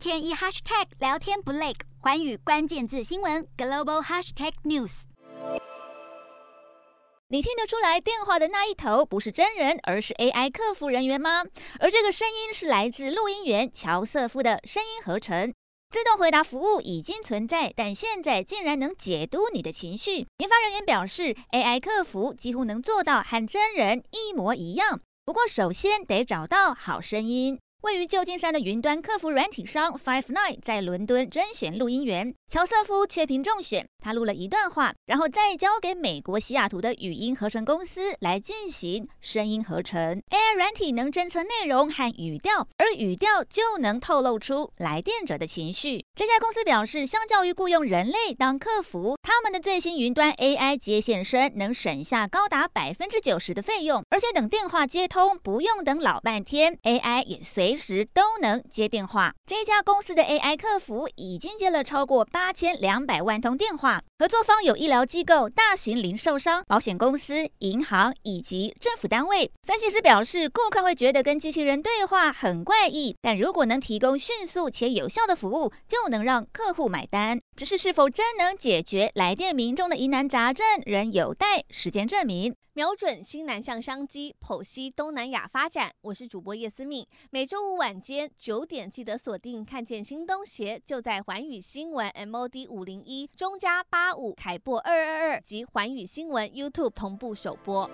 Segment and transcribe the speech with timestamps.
[0.00, 5.02] 天一 hashtag 聊天不累，寰宇关键字新闻 global hashtag news。
[7.28, 11.44] 你听得出来电话的那一头不是真人，而是 AI 客服人员吗？
[11.80, 15.52] 而这个声音是来自录音员乔瑟夫的声音合成。
[15.90, 20.26] 自动回答服务已经存在，但现在竟然能解读你的情绪。
[20.38, 25.00] 研发人员表示，AI 客服几乎能做到和真人一模一样。
[25.26, 27.60] 不过，首先得找到好声音。
[27.82, 33.88] 位于旧金山的云端客服软体商 Five9 在伦敦甄选录音员，乔瑟夫却评中选。
[34.02, 40.20] 他录了一段话，然后再交给美国西雅图的语音合成公司来进行声音合成。
[40.30, 46.04] AI 软体能侦测内容和语调，而语调就能透露出来电者的情绪。
[46.14, 57.69] 这家公司表示，相较于雇佣人类当客服，他们的最新云端 AI 接线生能省下高达百分之九十的费用，而且等电话接通不用等老半天，AI 也随。
[57.70, 59.32] 随时都能接电话。
[59.46, 64.02] 这家公司的 AI 客服已经接了超过八千两百万通电话。
[64.18, 69.52] 合作方有医疗机构、大型零售商、保险公司、银行以及政府单位。
[69.62, 77.40] 分析师表示，顾客会觉得跟机器人对话很怪异，但如果能提供迅速且有效的服务，就能让客户买单。
[77.54, 82.52] 只是是否真能解决来电民众的疑难杂症，仍有待时间证明。
[82.72, 85.90] 瞄准新南向商机，剖析东南亚发展。
[86.02, 97.90] 我是主播叶思敏，每周周五晚间九点记得锁定，看见新东协就在环宇新闻 MOD 五零一中加八五凯播二二二及环宇新闻 YouTube 同步首播。